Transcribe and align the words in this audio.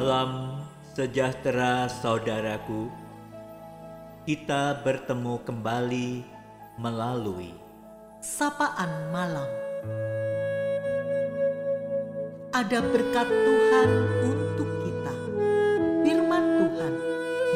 Salam 0.00 0.64
sejahtera 0.96 1.84
saudaraku. 2.00 2.88
Kita 4.24 4.80
bertemu 4.80 5.44
kembali 5.44 6.24
melalui 6.80 7.52
sapaan 8.24 9.12
malam. 9.12 9.44
Ada 12.48 12.80
berkat 12.80 13.28
Tuhan 13.28 13.90
untuk 14.24 14.70
kita. 14.88 15.14
Firman 16.00 16.44
Tuhan 16.48 16.94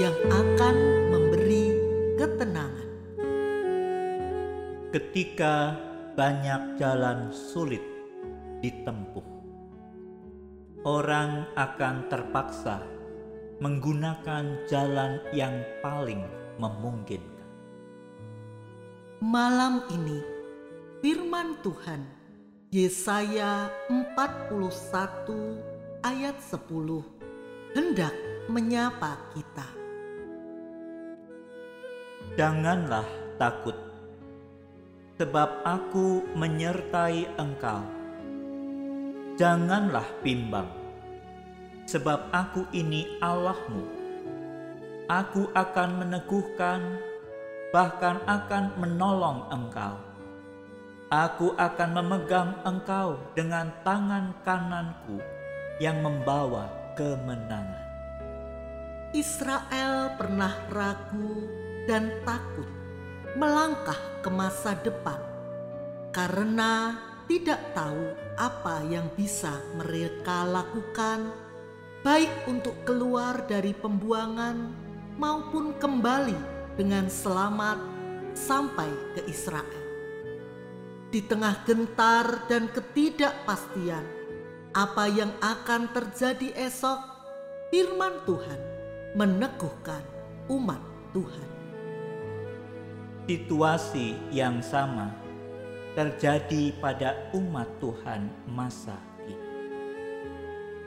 yang 0.00 0.16
akan 0.32 0.76
memberi 1.12 1.64
ketenangan. 2.16 2.88
ketika 4.96 5.76
banyak 6.16 6.80
jalan 6.80 7.28
sulit 7.36 7.84
ditempuh. 8.64 9.39
Orang 10.80 11.44
akan 11.60 12.08
terpaksa 12.08 12.80
menggunakan 13.60 14.64
jalan 14.64 15.20
yang 15.36 15.60
paling 15.84 16.24
memungkinkan. 16.56 17.44
Malam 19.20 19.84
ini 19.92 20.24
firman 21.04 21.60
Tuhan 21.60 22.00
Yesaya 22.72 23.68
41 23.92 26.00
ayat 26.00 26.40
10 26.40 26.64
hendak 27.76 28.16
menyapa 28.48 29.20
kita. 29.36 29.68
Janganlah 32.40 33.04
takut, 33.36 33.76
sebab 35.20 35.60
aku 35.60 36.24
menyertai 36.32 37.36
engkau. 37.36 37.99
Janganlah 39.40 40.04
bimbang, 40.20 40.68
sebab 41.88 42.28
aku 42.28 42.68
ini 42.76 43.16
Allahmu. 43.24 43.88
Aku 45.08 45.48
akan 45.56 46.04
meneguhkan, 46.04 47.00
bahkan 47.72 48.20
akan 48.28 48.76
menolong 48.76 49.48
engkau. 49.48 49.96
Aku 51.08 51.56
akan 51.56 51.88
memegang 51.88 52.52
engkau 52.68 53.16
dengan 53.32 53.72
tangan 53.80 54.36
kananku 54.44 55.16
yang 55.80 56.04
membawa 56.04 56.68
kemenangan. 56.92 57.88
Israel 59.16 60.20
pernah 60.20 60.52
ragu 60.68 61.48
dan 61.88 62.12
takut 62.28 62.68
melangkah 63.40 64.20
ke 64.20 64.28
masa 64.28 64.76
depan 64.84 65.16
karena 66.12 66.92
tidak 67.30 67.62
tahu 67.78 68.10
apa 68.34 68.82
yang 68.90 69.06
bisa 69.14 69.54
mereka 69.78 70.42
lakukan, 70.42 71.30
baik 72.02 72.50
untuk 72.50 72.74
keluar 72.82 73.46
dari 73.46 73.70
pembuangan 73.70 74.74
maupun 75.14 75.78
kembali 75.78 76.34
dengan 76.74 77.06
selamat 77.06 77.78
sampai 78.34 78.90
ke 79.14 79.30
Israel. 79.30 79.78
Di 81.14 81.22
tengah 81.22 81.62
gentar 81.62 82.50
dan 82.50 82.66
ketidakpastian, 82.66 84.02
apa 84.74 85.06
yang 85.06 85.30
akan 85.38 85.86
terjadi 85.94 86.66
esok, 86.66 86.98
firman 87.70 88.26
Tuhan 88.26 88.60
meneguhkan 89.14 90.02
umat 90.50 90.82
Tuhan. 91.14 91.48
Situasi 93.30 94.18
yang 94.34 94.58
sama 94.66 95.29
terjadi 95.94 96.70
pada 96.78 97.30
umat 97.34 97.66
Tuhan 97.82 98.30
masa 98.46 98.94
ini. 99.26 99.50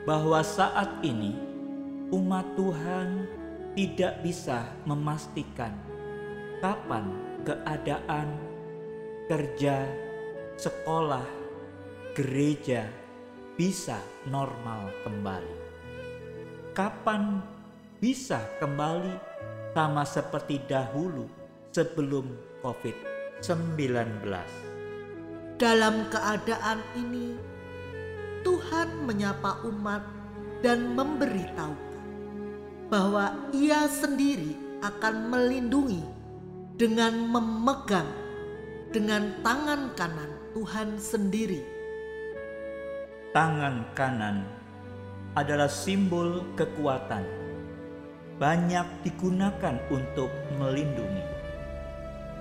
Bahwa 0.08 0.40
saat 0.40 1.00
ini 1.04 1.36
umat 2.12 2.44
Tuhan 2.56 3.28
tidak 3.74 4.22
bisa 4.24 4.64
memastikan 4.88 5.74
kapan 6.62 7.10
keadaan 7.44 8.28
kerja, 9.28 9.84
sekolah, 10.56 11.26
gereja 12.16 12.88
bisa 13.58 14.00
normal 14.28 14.88
kembali. 15.04 15.56
Kapan 16.74 17.38
bisa 18.00 18.40
kembali 18.58 19.14
sama 19.74 20.06
seperti 20.06 20.62
dahulu 20.66 21.26
sebelum 21.74 22.26
COVID-19. 22.62 24.73
Dalam 25.54 26.10
keadaan 26.10 26.82
ini, 26.98 27.38
Tuhan 28.42 29.06
menyapa 29.06 29.62
umat 29.70 30.02
dan 30.66 30.98
memberitahukan 30.98 32.02
bahwa 32.90 33.38
Ia 33.54 33.86
sendiri 33.86 34.58
akan 34.82 35.30
melindungi 35.30 36.02
dengan 36.74 37.30
memegang 37.30 38.10
dengan 38.90 39.30
tangan 39.46 39.94
kanan 39.94 40.30
Tuhan 40.58 40.98
sendiri. 40.98 41.62
Tangan 43.30 43.94
kanan 43.94 44.42
adalah 45.38 45.70
simbol 45.70 46.42
kekuatan. 46.58 47.22
Banyak 48.42 49.06
digunakan 49.06 49.78
untuk 49.86 50.34
melindungi. 50.58 51.22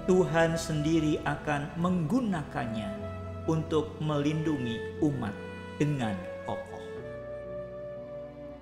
Tuhan 0.09 0.57
sendiri 0.57 1.21
akan 1.21 1.77
menggunakannya 1.77 3.02
untuk 3.49 3.99
melindungi 3.99 4.99
umat 5.03 5.35
dengan 5.75 6.15
kokoh. 6.47 6.83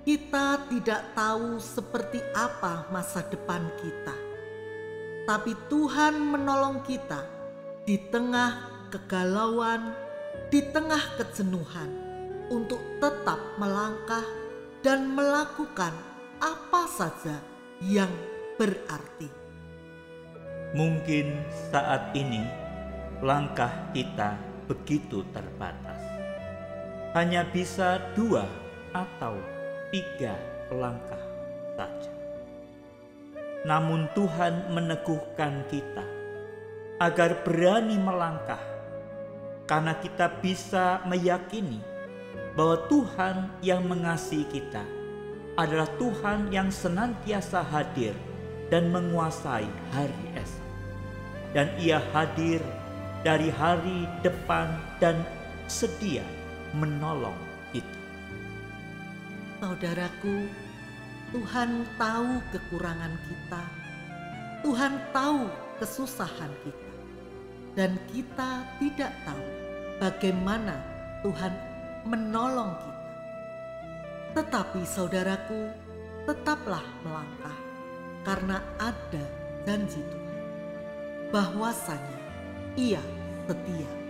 Kita 0.01 0.65
tidak 0.65 1.13
tahu 1.13 1.61
seperti 1.61 2.17
apa 2.33 2.89
masa 2.89 3.21
depan 3.29 3.69
kita, 3.77 4.17
tapi 5.29 5.53
Tuhan 5.69 6.17
menolong 6.17 6.81
kita 6.81 7.21
di 7.85 8.01
tengah 8.09 8.87
kegalauan, 8.89 9.93
di 10.49 10.65
tengah 10.73 11.21
kejenuhan, 11.21 11.89
untuk 12.49 12.81
tetap 12.97 13.39
melangkah 13.61 14.25
dan 14.81 15.13
melakukan 15.13 15.93
apa 16.41 16.89
saja 16.89 17.37
yang 17.85 18.09
berarti. 18.57 19.29
Mungkin 20.73 21.45
saat 21.69 22.11
ini 22.17 22.41
langkah 23.21 23.69
kita 23.93 24.50
begitu 24.71 25.27
terbatas. 25.35 25.99
Hanya 27.11 27.43
bisa 27.43 27.99
dua 28.15 28.47
atau 28.95 29.35
tiga 29.91 30.39
langkah 30.71 31.19
saja. 31.75 32.13
Namun 33.67 34.07
Tuhan 34.15 34.71
meneguhkan 34.71 35.67
kita 35.67 36.07
agar 37.03 37.43
berani 37.43 37.99
melangkah 37.99 38.63
karena 39.67 39.99
kita 39.99 40.39
bisa 40.39 41.03
meyakini 41.03 41.83
bahwa 42.55 42.87
Tuhan 42.87 43.35
yang 43.59 43.83
mengasihi 43.83 44.47
kita 44.47 44.87
adalah 45.59 45.91
Tuhan 45.99 46.47
yang 46.47 46.71
senantiasa 46.71 47.59
hadir 47.59 48.15
dan 48.71 48.87
menguasai 48.87 49.67
hari 49.91 50.23
esok. 50.39 50.63
Dan 51.51 51.67
ia 51.75 51.99
hadir 52.15 52.63
dari 53.21 53.53
hari 53.53 54.09
depan 54.25 54.73
dan 54.97 55.21
sedia 55.69 56.25
menolong 56.73 57.37
kita. 57.69 58.01
Saudaraku, 59.61 60.49
Tuhan 61.31 61.85
tahu 62.01 62.41
kekurangan 62.49 63.13
kita. 63.29 63.63
Tuhan 64.65 64.93
tahu 65.13 65.45
kesusahan 65.77 66.51
kita. 66.65 66.89
Dan 67.71 67.95
kita 68.11 68.67
tidak 68.83 69.15
tahu 69.23 69.45
bagaimana 70.01 70.75
Tuhan 71.23 71.53
menolong 72.03 72.73
kita. 72.73 73.09
Tetapi 74.31 74.81
saudaraku, 74.83 75.71
tetaplah 76.25 76.83
melangkah 77.05 77.57
karena 78.21 78.61
ada 78.77 79.23
janji 79.65 80.01
Tuhan 80.03 80.37
bahwasanya 81.33 82.20
Ia 82.77 83.01
setia. 83.47 84.00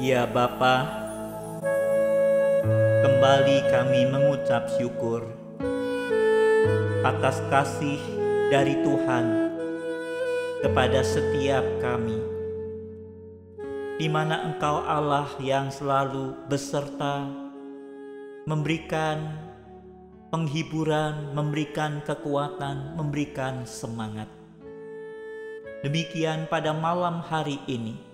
Ya 0.00 0.24
Bapa, 0.24 0.88
kembali 3.04 3.68
kami 3.68 4.08
mengucap 4.08 4.72
syukur 4.80 5.28
atas 7.04 7.44
kasih 7.52 8.00
dari 8.48 8.80
Tuhan 8.80 9.52
kepada 10.64 11.04
setiap 11.04 11.60
kami, 11.84 12.16
di 14.00 14.08
mana 14.08 14.48
Engkau 14.48 14.80
Allah 14.88 15.28
yang 15.36 15.68
selalu 15.68 16.48
beserta, 16.48 17.28
memberikan 18.48 19.36
penghiburan, 20.32 21.36
memberikan 21.36 22.00
kekuatan, 22.08 22.96
memberikan 22.96 23.68
semangat. 23.68 24.32
Demikian 25.84 26.48
pada 26.48 26.72
malam 26.72 27.20
hari 27.20 27.60
ini 27.68 28.09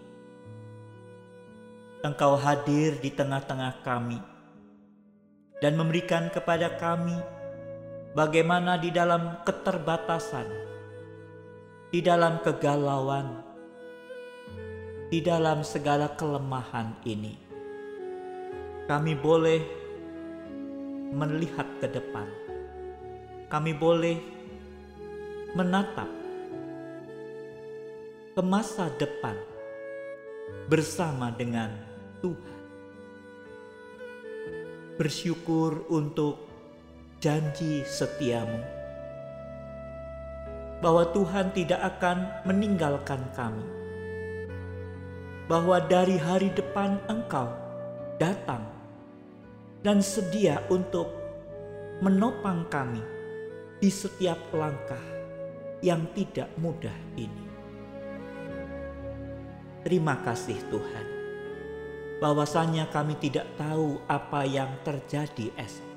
Engkau 2.05 2.37
hadir 2.37 3.01
di 3.01 3.09
tengah-tengah 3.09 3.81
kami 3.81 4.21
dan 5.65 5.81
memberikan 5.81 6.29
kepada 6.29 6.77
kami 6.77 7.17
bagaimana 8.13 8.77
di 8.77 8.93
dalam 8.93 9.41
keterbatasan, 9.49 10.45
di 11.89 12.05
dalam 12.05 12.45
kegalauan, 12.45 13.41
di 15.09 15.25
dalam 15.25 15.65
segala 15.65 16.13
kelemahan 16.13 17.01
ini, 17.09 17.33
kami 18.85 19.17
boleh 19.17 19.61
melihat 21.17 21.65
ke 21.81 21.89
depan, 21.89 22.29
kami 23.49 23.73
boleh 23.73 24.21
menatap 25.57 26.13
ke 28.37 28.43
masa 28.45 28.93
depan 29.01 29.56
bersama 30.67 31.31
dengan 31.35 31.71
Tuhan. 32.23 32.59
Bersyukur 34.97 35.87
untuk 35.93 36.43
janji 37.21 37.85
setiamu 37.85 38.77
bahwa 40.81 41.09
Tuhan 41.13 41.53
tidak 41.57 41.81
akan 41.97 42.45
meninggalkan 42.45 43.23
kami. 43.33 43.67
Bahwa 45.47 45.79
dari 45.79 46.19
hari 46.19 46.51
depan 46.51 46.99
engkau 47.07 47.47
datang 48.19 48.67
dan 49.87 50.03
sedia 50.03 50.59
untuk 50.67 51.07
menopang 52.03 52.67
kami 52.67 53.03
di 53.79 53.87
setiap 53.87 54.37
langkah 54.51 55.01
yang 55.87 56.03
tidak 56.19 56.51
mudah 56.59 56.95
ini. 57.15 57.46
Terima 59.87 60.19
kasih 60.19 60.59
Tuhan 60.67 61.07
bahwasanya 62.19 62.91
kami 62.91 63.15
tidak 63.23 63.47
tahu 63.55 64.03
apa 64.11 64.43
yang 64.43 64.67
terjadi 64.83 65.55
esok. 65.55 65.95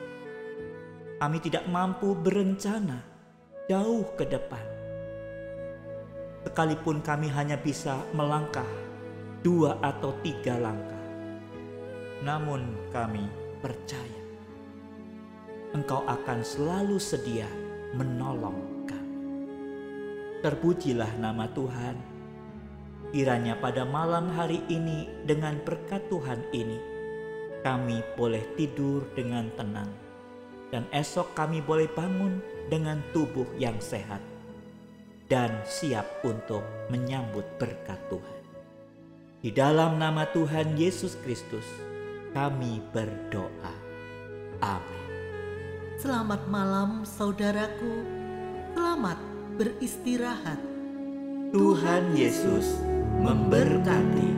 Kami 1.18 1.42
tidak 1.42 1.66
mampu 1.66 2.14
berencana 2.14 3.02
jauh 3.66 4.06
ke 4.14 4.30
depan. 4.30 4.62
Sekalipun 6.46 7.02
kami 7.02 7.34
hanya 7.34 7.58
bisa 7.58 8.06
melangkah 8.14 8.70
dua 9.42 9.82
atau 9.82 10.14
tiga 10.22 10.62
langkah. 10.62 11.06
Namun 12.22 12.94
kami 12.94 13.26
percaya 13.58 14.22
Engkau 15.74 16.06
akan 16.06 16.46
selalu 16.46 17.02
sedia 17.02 17.50
menolong 17.98 18.86
kami. 18.86 19.18
Terpujilah 20.46 21.10
nama 21.18 21.50
Tuhan 21.50 22.19
Kiranya 23.10 23.58
pada 23.58 23.90
malam 23.90 24.30
hari 24.30 24.62
ini 24.70 25.10
dengan 25.26 25.58
berkat 25.66 26.06
Tuhan 26.14 26.46
ini, 26.54 26.78
kami 27.66 28.06
boleh 28.14 28.46
tidur 28.54 29.02
dengan 29.18 29.50
tenang. 29.58 29.90
Dan 30.70 30.86
esok 30.94 31.34
kami 31.34 31.66
boleh 31.66 31.90
bangun 31.90 32.38
dengan 32.70 33.02
tubuh 33.10 33.50
yang 33.58 33.82
sehat 33.82 34.22
dan 35.26 35.62
siap 35.66 36.06
untuk 36.26 36.62
menyambut 36.90 37.46
berkat 37.58 37.98
Tuhan. 38.10 38.40
Di 39.40 39.50
dalam 39.50 39.98
nama 39.98 40.30
Tuhan 40.30 40.76
Yesus 40.76 41.18
Kristus, 41.26 41.66
kami 42.34 42.82
berdoa. 42.94 43.74
Amin. 44.60 45.06
Selamat 45.98 46.46
malam, 46.46 47.02
saudaraku. 47.08 48.04
Selamat 48.78 49.18
beristirahat. 49.56 50.60
Tuhan 51.50 52.14
Yesus 52.14 52.78
memberkati. 53.20 54.30